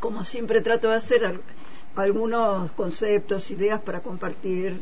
[0.00, 1.40] como siempre trato de hacer
[1.96, 4.80] algunos conceptos, ideas para compartir.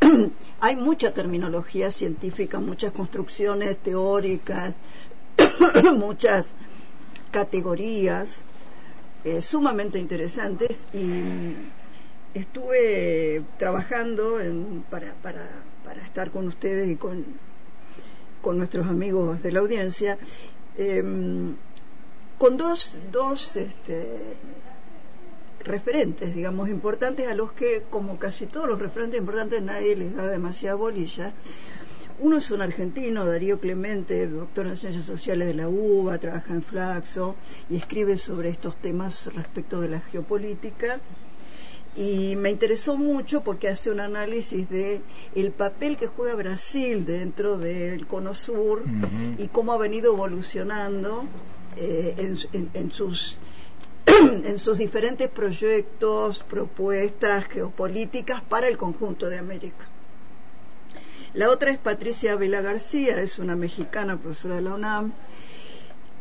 [0.60, 4.74] Hay mucha terminología científica, muchas construcciones teóricas,
[5.94, 6.54] muchas
[7.30, 8.42] categorías
[9.24, 11.54] eh, sumamente interesantes y
[12.34, 14.38] estuve trabajando
[14.90, 15.12] para,
[16.04, 17.24] estar con ustedes y con,
[18.40, 20.18] con nuestros amigos de la audiencia
[20.76, 21.56] em,
[22.38, 24.36] con dos, dos este,
[25.64, 30.26] referentes, digamos, importantes a los que, como casi todos los referentes importantes, nadie les da
[30.28, 31.34] demasiada bolilla.
[32.20, 36.62] Uno es un argentino, Darío Clemente, doctor en Ciencias Sociales de la UBA, trabaja en
[36.62, 37.36] Flaxo
[37.70, 41.00] y escribe sobre estos temas respecto de la geopolítica.
[41.96, 45.00] Y me interesó mucho porque hace un análisis de
[45.34, 48.84] el papel que juega Brasil dentro del Cono Sur
[49.38, 51.24] y cómo ha venido evolucionando
[51.76, 52.14] eh,
[52.74, 53.38] en, sus
[54.06, 59.86] en sus diferentes proyectos, propuestas geopolíticas para el conjunto de América.
[61.34, 65.12] La otra es Patricia Vela García, es una mexicana profesora de la UNAM,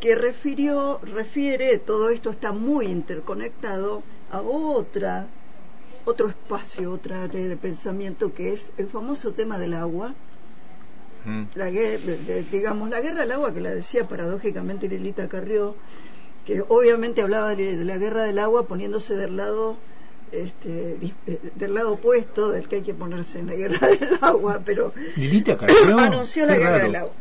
[0.01, 5.27] que refirió, refiere, todo esto está muy interconectado a otra,
[6.05, 10.13] otro espacio, otra área de pensamiento que es el famoso tema del agua,
[11.27, 11.45] mm.
[11.55, 11.69] la
[12.51, 15.75] digamos, la guerra del agua que la decía paradójicamente Lilita Carrió,
[16.45, 19.77] que obviamente hablaba de la guerra del agua poniéndose del lado
[20.31, 24.61] este, eh, del lado opuesto del que hay que ponerse en la guerra del agua,
[24.65, 24.93] pero
[25.99, 27.13] anunció la guerra del agua.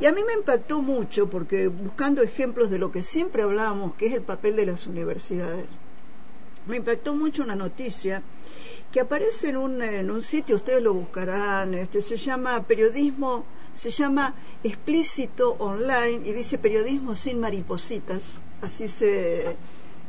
[0.00, 4.06] Y a mí me impactó mucho porque buscando ejemplos de lo que siempre hablábamos, que
[4.06, 5.70] es el papel de las universidades,
[6.66, 8.22] me impactó mucho una noticia
[8.92, 13.90] que aparece en un, en un sitio, ustedes lo buscarán, este, se llama periodismo, se
[13.90, 19.56] llama explícito online y dice periodismo sin maripositas, así se,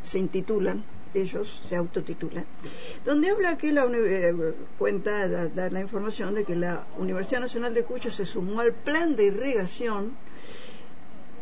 [0.03, 0.83] se intitulan
[1.15, 2.45] ellos se autotitulan,
[3.03, 4.33] donde habla que la eh,
[4.77, 9.15] cuenta, da, la información de que la Universidad Nacional de Cuyo se sumó al plan
[9.15, 10.11] de irrigación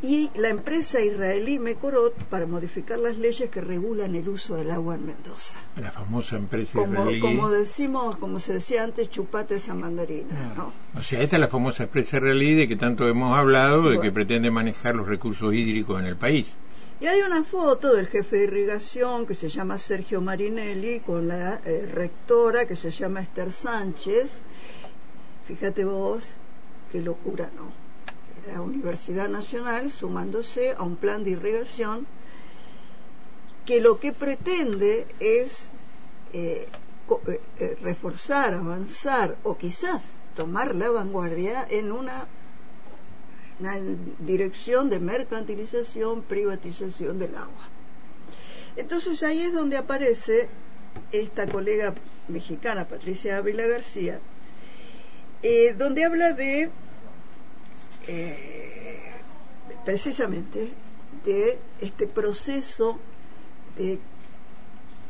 [0.03, 4.95] y la empresa israelí Mekorot para modificar las leyes que regulan el uso del agua
[4.95, 5.57] en Mendoza.
[5.77, 7.19] La famosa empresa como, israelí.
[7.21, 10.55] Como decimos, como se decía antes, chupate esa mandarina.
[10.57, 10.71] Ah.
[10.99, 14.11] O sea, esta es la famosa empresa israelí de que tanto hemos hablado, de que
[14.11, 16.57] pretende manejar los recursos hídricos en el país.
[16.99, 21.61] Y hay una foto del jefe de irrigación que se llama Sergio Marinelli con la
[21.63, 24.41] eh, rectora que se llama Esther Sánchez.
[25.47, 26.39] Fíjate vos,
[26.91, 27.82] qué locura, ¿no?
[28.47, 32.05] La Universidad Nacional sumándose a un plan de irrigación
[33.65, 35.71] que lo que pretende es
[36.33, 36.67] eh,
[37.59, 42.27] eh, reforzar, avanzar o quizás tomar la vanguardia en una
[44.19, 47.69] dirección de mercantilización, privatización del agua.
[48.75, 50.49] Entonces ahí es donde aparece
[51.11, 51.93] esta colega
[52.27, 54.19] mexicana, Patricia Ávila García,
[55.43, 56.71] eh, donde habla de
[58.07, 58.99] eh,
[59.85, 60.73] precisamente
[61.25, 62.99] de este proceso
[63.77, 63.99] de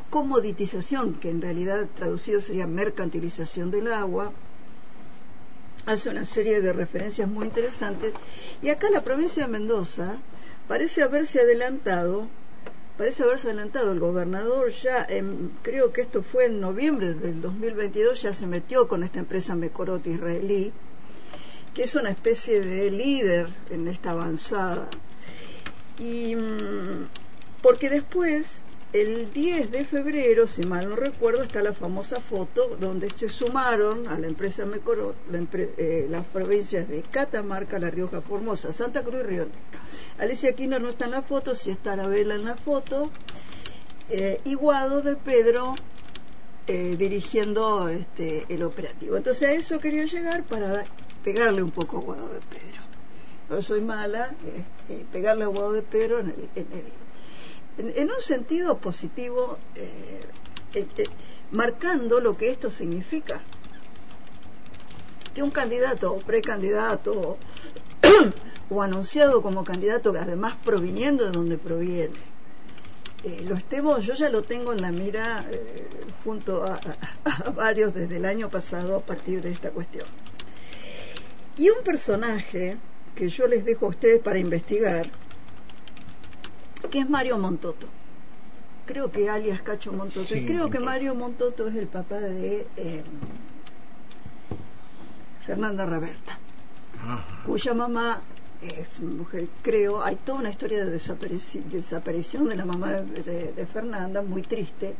[0.10, 4.32] comoditización, que en realidad traducido sería mercantilización del agua,
[5.86, 8.14] hace una serie de referencias muy interesantes.
[8.62, 10.18] Y acá la provincia de Mendoza
[10.68, 12.28] parece haberse adelantado,
[12.98, 13.92] parece haberse adelantado.
[13.92, 15.08] El gobernador ya,
[15.62, 20.06] creo que esto fue en noviembre del 2022, ya se metió con esta empresa Mecorot
[20.08, 20.72] israelí,
[21.74, 24.88] que es una especie de líder en esta avanzada.
[26.00, 27.08] Y mm,
[27.62, 28.62] porque después
[28.94, 34.08] el 10 de febrero, si mal no recuerdo, está la famosa foto donde se sumaron
[34.08, 39.24] a la empresa Mecorot eh, las provincias de Catamarca, La Rioja, Formosa, Santa Cruz y
[39.24, 39.60] Río Negro.
[40.20, 43.10] Alicia Aquino no está en la foto, sí está Arabela en la foto,
[44.10, 45.74] eh, y Guado de Pedro
[46.68, 49.18] eh, dirigiendo este, el operativo.
[49.18, 50.86] Entonces a eso quería llegar para
[51.24, 52.82] pegarle un poco a Guado de Pedro.
[53.50, 56.84] No soy mala, este, pegarle a Guado de Pedro en el, en el
[57.78, 60.22] en, un sentido positivo, eh,
[60.74, 61.06] este,
[61.56, 63.42] marcando lo que esto significa.
[65.34, 67.38] Que un candidato o precandidato
[68.70, 72.20] o anunciado como candidato, además proviniendo de donde proviene,
[73.24, 75.88] eh, lo estemos, yo ya lo tengo en la mira eh,
[76.24, 76.80] junto a,
[77.56, 80.06] varios desde el año pasado a partir de esta cuestión.
[81.58, 82.78] Y un personaje
[83.16, 85.10] que yo les dejo a ustedes para investigar,
[86.90, 87.88] que es Mario Montoto.
[88.86, 90.34] Creo que alias Cacho Montoto.
[90.46, 93.04] creo que Mario Montoto es el papá de eh,
[95.46, 96.38] Fernanda Raberta,
[97.46, 98.22] cuya mamá
[98.62, 104.42] es mujer, creo, hay toda una historia de desaparición de la mamá de, Fernanda, muy
[104.42, 104.96] triste.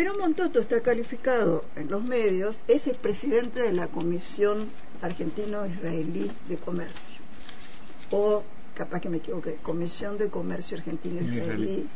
[0.00, 4.66] Pero Montoto está calificado en los medios, es el presidente de la Comisión
[5.02, 7.20] Argentino-Israelí de Comercio,
[8.10, 8.42] o
[8.74, 11.86] capaz que me equivoque, Comisión de Comercio Argentino-Israelí.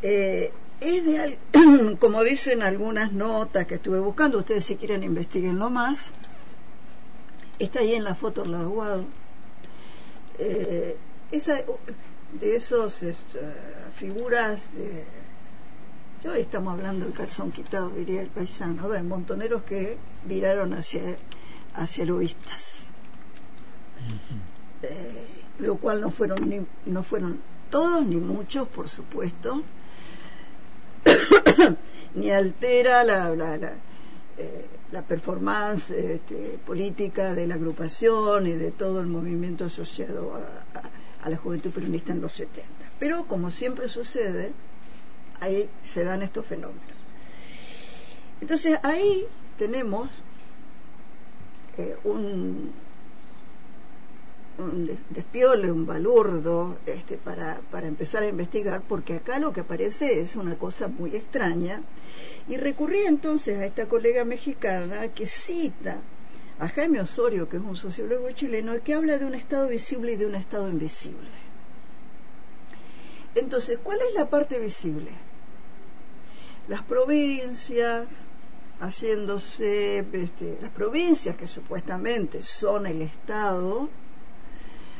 [0.00, 0.50] Eh,
[0.80, 1.38] es de,
[2.00, 6.12] como dicen algunas notas que estuve buscando, ustedes si quieren investiguenlo más,
[7.58, 9.04] está ahí en la foto la Aguado
[10.38, 10.96] eh,
[11.32, 11.62] esa,
[12.40, 13.04] de esos
[13.94, 14.62] figuras,
[16.22, 21.16] yo hoy estamos hablando del calzón quitado, diría el paisano, de montoneros que viraron hacia,
[21.74, 22.90] hacia lobistas.
[24.82, 25.26] Eh,
[25.58, 27.40] lo cual no fueron, ni, no fueron
[27.70, 29.62] todos ni muchos, por supuesto,
[32.14, 33.72] ni altera la, la, la,
[34.38, 41.28] eh, la performance este, política de la agrupación y de todo el movimiento asociado a,
[41.28, 42.68] la juventud peronista en los 70.
[43.00, 44.52] Pero como siempre sucede,
[45.40, 46.96] ahí se dan estos fenómenos.
[48.40, 50.10] Entonces ahí tenemos
[51.78, 52.72] eh, un,
[54.58, 60.20] un despiole, un balurdo, este, para, para empezar a investigar, porque acá lo que aparece
[60.20, 61.82] es una cosa muy extraña.
[62.48, 65.98] Y recurrí entonces a esta colega mexicana que cita
[66.58, 70.16] a Jaime Osorio, que es un sociólogo chileno, que habla de un estado visible y
[70.16, 71.28] de un estado invisible.
[73.34, 75.10] Entonces, ¿cuál es la parte visible?
[76.68, 78.26] Las provincias,
[78.80, 83.88] haciéndose, este, las provincias que supuestamente son el Estado,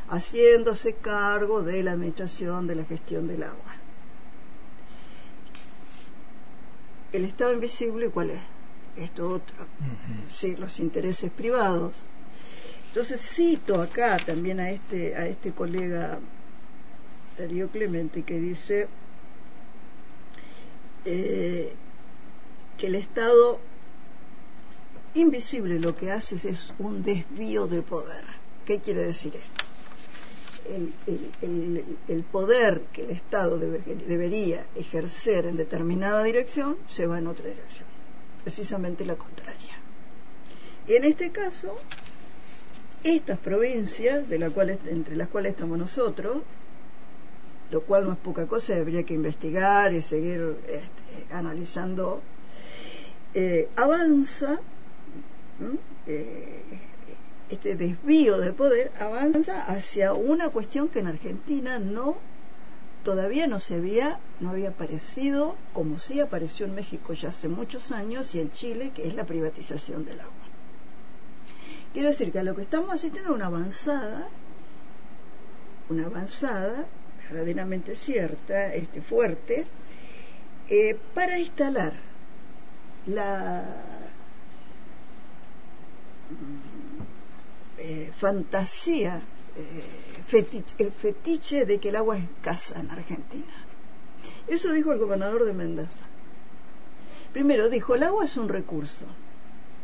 [0.09, 3.75] haciéndose cargo de la administración de la gestión del agua.
[7.13, 8.41] El Estado invisible, ¿cuál es?
[8.97, 9.57] Esto otro,
[10.31, 11.95] sí, los intereses privados.
[12.89, 16.19] Entonces cito acá también a este, a este colega
[17.37, 18.89] Darío Clemente que dice
[21.07, 21.73] eh,
[22.77, 23.59] que el Estado
[25.15, 28.25] invisible lo que hace es un desvío de poder.
[28.67, 29.67] ¿Qué quiere decir esto?
[32.09, 37.87] el, poder que el Estado debería ejercer en determinada dirección se va en otra dirección,
[38.43, 39.79] precisamente la contraria.
[40.87, 41.75] Y en este caso,
[43.03, 46.43] estas provincias, de la cual, entre las cuales estamos nosotros,
[47.71, 52.23] lo cual no es poca cosa, habría que investigar y seguir este, analizando,
[53.35, 54.61] eh, avanza
[57.49, 62.17] este desvío del poder avanza hacia una cuestión que en Argentina no
[63.05, 67.93] todavía no se había no había aparecido como sí apareció en México ya hace muchos
[67.93, 70.33] años y en Chile que es la privatización del agua.
[71.93, 74.29] Quiero decir que a lo que estamos asistiendo es una avanzada
[75.89, 76.87] una avanzada
[77.31, 79.67] verdaderamente cierta este fuerte
[80.69, 81.93] eh, para instalar
[83.07, 83.65] la
[87.79, 89.21] eh, fantasía,
[89.57, 93.55] eh, el fetiche de que el agua es escasa en Argentina.
[94.49, 96.05] Eso dijo el gobernador de Mendoza.
[97.33, 99.05] Primero dijo, el agua es un recurso,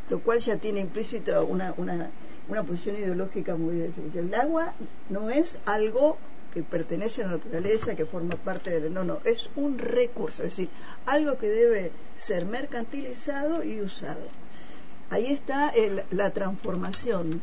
[0.08, 2.10] lo cual ya tiene implícita una, una,
[2.48, 4.20] una posición ideológica muy difícil.
[4.20, 4.74] El agua
[5.10, 6.16] no es algo
[6.52, 8.92] que pertenece a la naturaleza, que forma parte del...
[8.92, 10.68] No, no, es un recurso, es decir,
[11.06, 14.28] algo que debe ser mercantilizado y usado.
[15.10, 17.42] Ahí está el, la transformación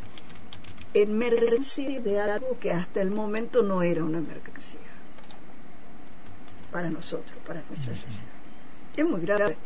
[0.93, 4.79] en mercancía de algo que hasta el momento no era una mercancía
[6.72, 8.29] para nosotros, para nuestra sociedad.
[8.95, 9.57] Es muy grave.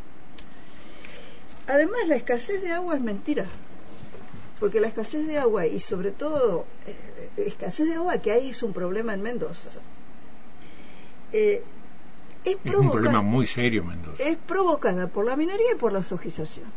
[1.68, 3.46] Además, la escasez de agua es mentira,
[4.60, 6.96] porque la escasez de agua y sobre todo eh,
[7.38, 9.70] escasez de agua que hay es un problema en Mendoza.
[11.32, 11.64] Eh,
[12.44, 14.22] es, es un problema muy serio, Mendoza.
[14.22, 16.68] Es provocada por la minería y por la sojización.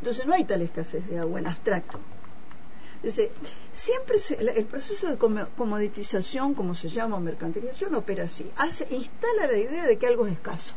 [0.00, 1.98] Entonces no hay tal escasez de agua en abstracto
[3.72, 8.50] siempre el proceso de comoditización, como se llama, mercantilización, opera así.
[8.56, 10.74] Hace, instala la idea de que algo es escaso.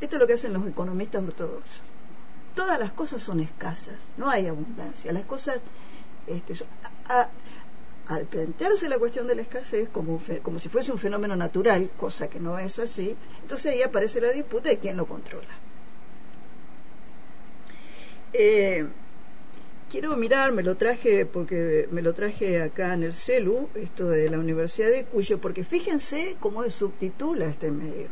[0.00, 1.82] Esto es lo que hacen los economistas ortodoxos.
[2.54, 5.12] Todas las cosas son escasas, no hay abundancia.
[5.12, 5.58] Las cosas,
[6.28, 6.54] este,
[8.08, 12.28] al plantearse la cuestión de la escasez como, como si fuese un fenómeno natural, cosa
[12.28, 15.48] que no es así, entonces ahí aparece la disputa de quién lo controla.
[18.32, 18.86] Eh,
[19.90, 24.30] quiero mirar, me lo traje porque me lo traje acá en el CELU, esto de
[24.30, 28.08] la Universidad de Cuyo, porque fíjense cómo subtitula este medio.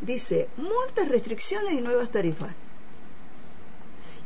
[0.00, 2.54] Dice, multas, restricciones y nuevas tarifas.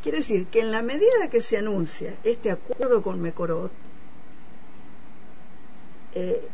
[0.05, 3.73] Quiere decir que en la medida que se anuncia este acuerdo con Mecorot,
[6.13, 6.47] eh,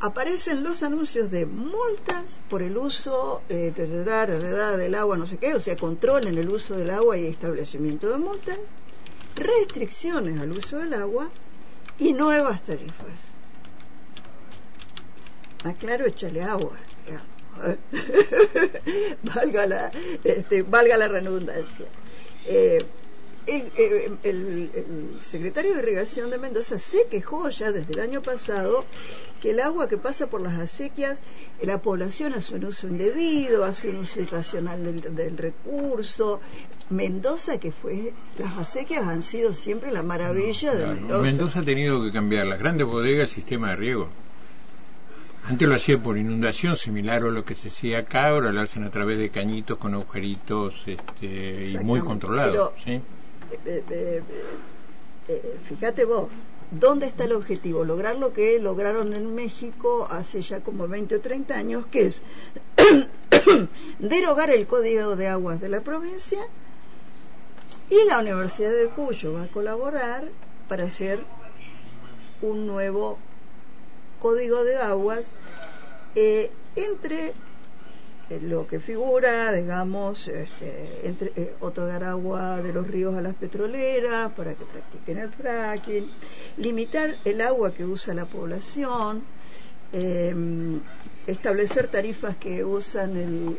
[0.00, 5.60] aparecen los anuncios de multas por el uso eh, del agua, no sé qué, o
[5.60, 8.58] sea, control en el uso del agua y establecimiento de multas,
[9.36, 11.28] restricciones al uso del agua
[11.98, 13.18] y nuevas tarifas.
[15.62, 16.72] Más claro, échale agua.
[19.34, 19.90] valga, la,
[20.24, 21.84] este, valga la redundancia.
[22.46, 22.78] Eh,
[23.46, 28.84] el, secretario de Irrigación de Mendoza se quejó ya desde el año pasado
[29.40, 31.20] que el agua que pasa por las acequias,
[31.60, 34.82] la población hace un uso indebido, hace un uso irracional
[35.14, 36.40] del, recurso.
[36.88, 41.22] Mendoza, que fue, las acequias han sido siempre la maravilla de Mendoza.
[41.22, 44.08] Mendoza ha tenido que cambiar las grandes bodegas, el sistema de riego.
[45.46, 48.84] Antes lo hacía por inundación, similar a lo que se hacía acá, ahora lo hacen
[48.84, 52.72] a través de cañitos con agujeritos este, y muy controlados.
[52.82, 52.92] ¿sí?
[53.66, 54.22] Eh, eh,
[55.28, 56.28] eh, fíjate vos,
[56.70, 57.84] ¿dónde está el objetivo?
[57.84, 62.22] Lograr lo que lograron en México hace ya como 20 o 30 años, que es
[63.98, 66.40] derogar el Código de Aguas de la provincia
[67.90, 70.24] y la Universidad de Cuyo va a colaborar
[70.68, 71.20] para hacer
[72.40, 73.18] un nuevo
[74.24, 75.34] Código de Aguas
[76.14, 77.34] entre
[78.40, 84.32] lo que figura, digamos, este, entre, eh, otorgar agua de los ríos a las petroleras
[84.32, 86.10] para que practiquen el fracking,
[86.56, 89.24] limitar el agua que usa la población,
[89.92, 90.80] em,
[91.26, 93.58] establecer tarifas que usan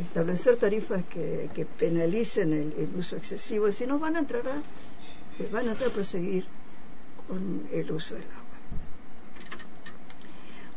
[0.00, 4.62] establecer tarifas que, penalicen el, uso excesivo, si no van a entrar a,
[5.52, 6.44] van a entrar a proseguir
[7.28, 8.51] con el uso del agua.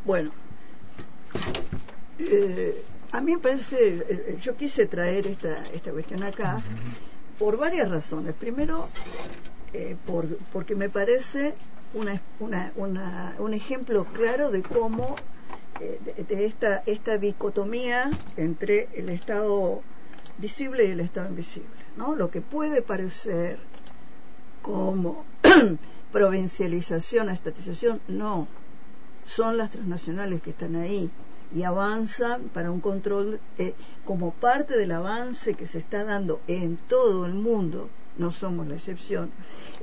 [0.06, 0.30] Bueno,
[2.20, 6.62] eh, a mí me parece, eh, eh, yo quise traer esta, esta cuestión acá
[7.40, 8.32] por varias razones.
[8.34, 8.88] Primero,
[9.72, 11.54] eh, por, porque me parece
[11.94, 15.16] una, una, una, un ejemplo claro de cómo,
[15.80, 19.82] de, esta, esta dicotomía entre el Estado
[20.38, 21.68] visible y el Estado invisible.
[21.96, 22.14] ¿no?
[22.14, 23.58] Lo que puede parecer
[24.62, 25.24] como
[26.12, 28.46] provincialización, estatización, no.
[29.26, 31.10] Son las transnacionales que están ahí
[31.54, 36.76] y avanzan para un control eh, como parte del avance que se está dando en
[36.76, 39.30] todo el mundo, no somos la excepción,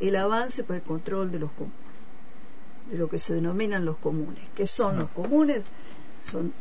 [0.02, 1.78] el avance para el control de los comunes,
[2.90, 4.44] de lo que se denominan los comunes.
[4.56, 5.66] ¿Qué son los comunes?
[6.22, 6.54] Son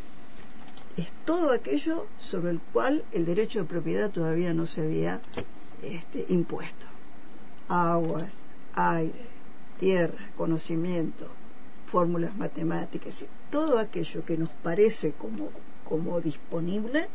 [0.96, 5.20] es todo aquello sobre el cual el derecho de propiedad todavía no se había
[5.82, 6.86] este, impuesto.
[7.68, 8.30] Aguas,
[8.74, 9.26] aire,
[9.78, 11.28] tierra, conocimiento,
[11.92, 15.50] fórmulas matemáticas, todo aquello que nos parece como,
[15.84, 17.06] como disponible,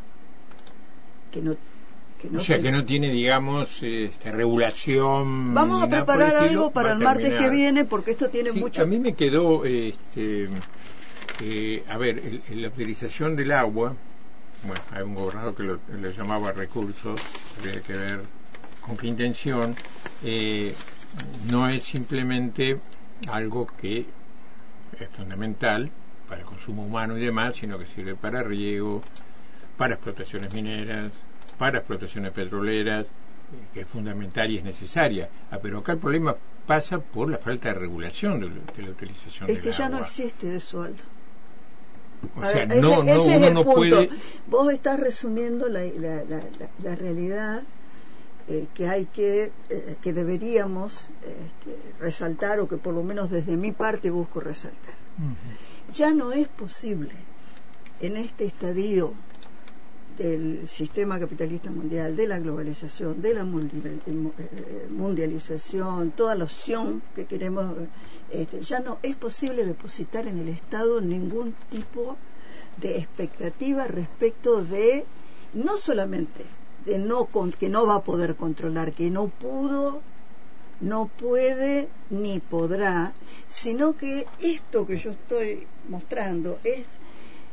[1.32, 1.58] que no
[2.22, 5.54] que no o sea, que no tiene, digamos, esta regulación.
[5.54, 8.84] Vamos a preparar algo para el martes que viene, porque esto tiene mucho.
[8.84, 10.48] A mí me quedó, este,
[11.42, 13.96] eh, a ver, la utilización del agua,
[14.64, 17.20] bueno, hay un gobernador que lo, llamaba recursos,
[17.58, 18.22] habría que ver
[18.82, 19.76] con qué intención,
[20.24, 20.74] eh,
[21.52, 22.80] no es simplemente
[23.28, 24.06] algo que
[25.00, 25.90] es fundamental
[26.28, 29.02] para el consumo humano y demás, sino que sirve para riego,
[29.78, 31.12] para explotaciones mineras,
[31.58, 33.08] para explotaciones petroleras,
[33.74, 35.30] que es fundamental y es necesaria.
[35.52, 39.60] Ah, pero acá el problema pasa por la falta de regulación de, la utilización es
[39.60, 41.04] que ya no existe eso, Aldo.
[42.36, 44.10] O sea, no, no, uno no puede.
[44.48, 46.24] Vos estás resumiendo la, la,
[46.84, 47.62] la, realidad
[48.50, 53.58] eh, que hay que, eh, que deberíamos este, resaltar o que por lo menos desde
[53.58, 54.96] mi parte busco resaltar.
[55.92, 57.12] Ya no es posible
[58.00, 59.14] en este estadio
[60.18, 67.26] del sistema capitalista mundial, de la globalización, de la eh, mundialización, toda la opción que
[67.26, 67.76] queremos,
[68.32, 72.18] este, ya no es posible depositar en el Estado ningún tipo
[72.78, 75.06] de expectativa respecto de
[75.54, 76.46] no solamente
[76.88, 77.28] de no
[77.60, 80.02] que no va a poder controlar, que no pudo
[80.80, 83.14] no puede ni podrá,
[83.48, 86.86] sino que esto que yo estoy mostrando es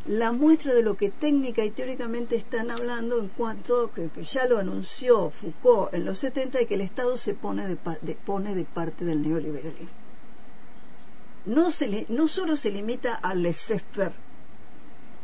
[0.07, 4.59] la muestra de lo que técnica y teóricamente están hablando en cuanto que, ya lo
[4.59, 7.77] anunció Foucault en los 70 de que el Estado se pone de,
[8.15, 9.89] pone de parte del neoliberalismo.
[11.47, 14.13] No, se no solo se limita al laissez-faire,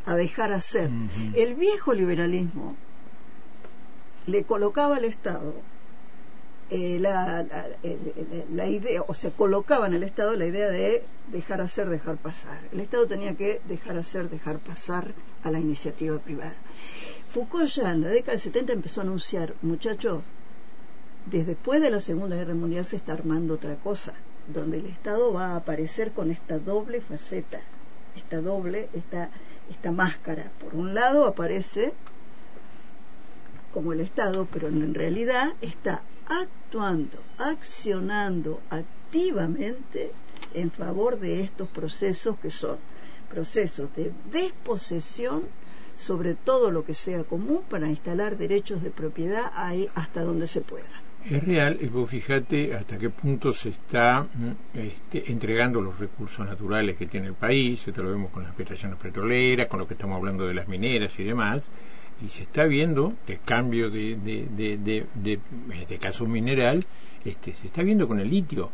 [0.05, 0.89] a dejar hacer.
[1.35, 2.75] El viejo liberalismo
[4.27, 5.53] le colocaba al Estado
[6.69, 7.45] eh, la,
[8.49, 12.61] la, idea, o sea, colocaba en el Estado la idea de dejar hacer, dejar pasar.
[12.71, 15.13] El Estado tenía que dejar hacer, dejar pasar
[15.43, 16.55] a la iniciativa privada.
[17.29, 20.21] Foucault ya en la década del 70 empezó a anunciar, muchachos,
[21.25, 24.13] desde después de la Segunda Guerra Mundial se está armando otra cosa,
[24.47, 27.59] donde el Estado va a aparecer con esta doble faceta,
[28.15, 29.29] esta doble, esta,
[29.69, 30.51] esta máscara.
[30.61, 31.93] Por un lado aparece
[33.71, 40.11] como el Estado, pero en realidad está actuando, accionando activamente
[40.53, 42.77] en favor de estos procesos que son
[43.29, 45.43] procesos de desposesión
[45.95, 50.61] sobre todo lo que sea común para instalar derechos de propiedad ahí hasta donde se
[50.61, 50.89] pueda.
[51.29, 56.43] Es real, y vos fíjate hasta qué punto se está mm, este, entregando los recursos
[56.43, 59.93] naturales que tiene el país, esto lo vemos con las explotaciones petroleras, con lo que
[59.93, 61.63] estamos hablando de las mineras y demás,
[62.23, 66.85] y se está viendo el cambio de, de, en este caso mineral,
[67.25, 68.69] este, se está viendo con el litio,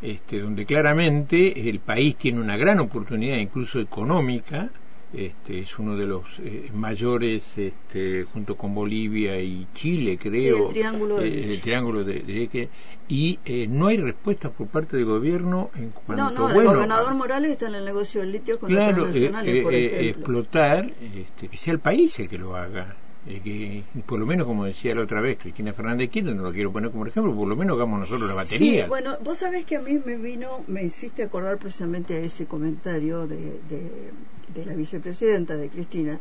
[0.00, 4.70] este, donde claramente el país tiene una gran oportunidad incluso económica
[5.16, 10.68] este, es uno de los eh, mayores este, junto con Bolivia y Chile creo.
[10.68, 12.68] El triángulo de, eh, el triángulo de,
[13.08, 16.76] y eh, no hay respuesta por parte del gobierno en cuanto no no bueno, el
[16.76, 20.08] gobernador Morales está en el negocio del litio con claro, los nacionales por ejemplo.
[20.08, 24.64] explotar este, que sea el país el que lo haga que por lo menos como
[24.64, 27.56] decía la otra vez Cristina Fernández Kirchner, no lo quiero poner como ejemplo, por lo
[27.56, 28.84] menos hagamos nosotros la batería.
[28.84, 32.46] Sí, bueno, vos sabés que a mí me vino, me hiciste acordar precisamente a ese
[32.46, 36.18] comentario de, de, la vicepresidenta, de Cristina,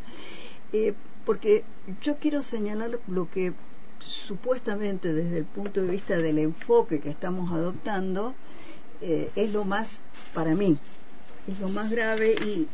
[0.74, 0.94] eh,
[1.26, 1.64] porque
[2.02, 3.54] yo quiero señalar lo que
[4.00, 8.36] supuestamente desde el punto de vista del enfoque que estamos adoptando
[9.02, 10.02] eh, es lo más,
[10.34, 10.78] para mí,
[11.48, 12.68] es lo más grave y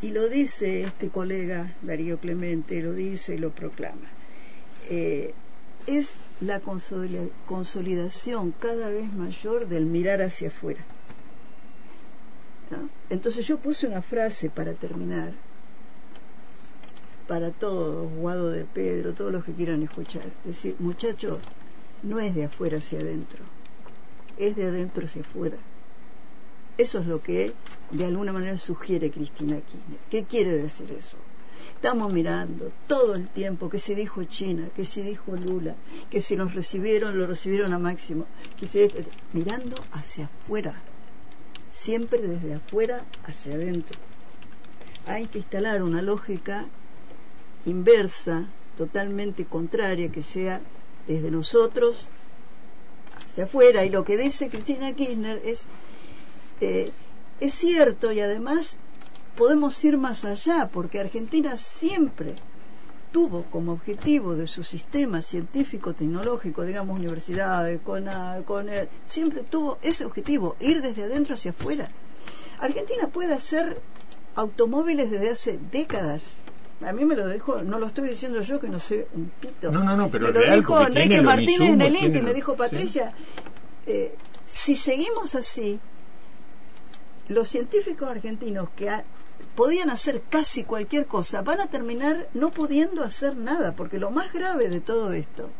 [0.00, 4.08] y lo dice este colega Darío Clemente, lo dice y lo proclama.
[4.88, 5.34] Eh,
[5.86, 10.84] es la consolidación cada vez mayor del mirar hacia afuera.
[13.10, 15.32] Entonces yo puse una frase para terminar,
[17.26, 20.24] para todos, Guado de Pedro, todos los que quieran escuchar.
[20.44, 21.38] Decir, muchachos,
[22.02, 23.40] no es de afuera hacia adentro,
[24.36, 25.56] es de adentro hacia afuera.
[26.78, 27.52] Eso es lo que
[27.90, 29.98] de alguna manera sugiere Cristina Kirchner.
[30.10, 31.16] ¿Qué quiere decir eso?
[31.74, 35.74] Estamos mirando todo el tiempo que se dijo China, que se dijo Lula,
[36.08, 38.26] que si nos recibieron, lo recibieron a máximo,
[38.58, 38.92] que se,
[39.32, 40.80] mirando hacia afuera,
[41.68, 43.98] siempre desde afuera hacia adentro.
[45.06, 46.64] Hay que instalar una lógica
[47.66, 50.60] inversa, totalmente contraria, que sea
[51.08, 52.08] desde nosotros
[53.16, 53.84] hacia afuera.
[53.84, 55.66] Y lo que dice Cristina Kirchner es
[56.60, 56.90] eh,
[57.40, 58.76] es cierto y además
[59.36, 62.34] podemos ir más allá porque Argentina siempre
[63.12, 68.06] tuvo como objetivo de su sistema científico tecnológico digamos universidades con,
[68.44, 68.66] con
[69.06, 71.88] siempre tuvo ese objetivo ir desde adentro hacia afuera.
[72.60, 73.80] Argentina puede hacer
[74.34, 76.34] automóviles desde hace décadas.
[76.80, 79.72] A mí me lo dijo, no lo estoy diciendo yo que no sé un pito.
[79.72, 83.12] No, no, no, pero me lo dijo Enrique Martínez en el INTI, me dijo Patricia,
[83.86, 84.14] eh,
[84.46, 85.80] si seguimos así,
[87.28, 88.90] los científicos argentinos que
[89.54, 94.32] podían hacer casi cualquier cosa van a terminar no pudiendo hacer nada, porque lo más
[94.32, 95.50] grave de todo esto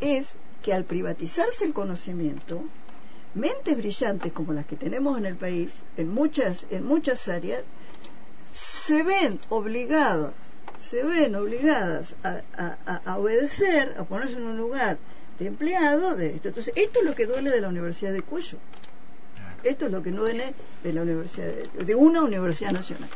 [0.00, 2.62] es que al privatizarse el conocimiento,
[3.34, 7.64] mentes brillantes como las que tenemos en el país, en muchas, en muchas áreas,
[8.52, 10.32] se ven obligados,
[10.80, 14.98] se ven obligadas a, obedecer, a ponerse en un lugar
[15.38, 16.48] de empleado de esto.
[16.48, 18.58] Entonces, esto es lo que duele de la Universidad de Cuyo.
[19.66, 23.10] Esto es lo que no viene de la universidad, de una universidad nacional.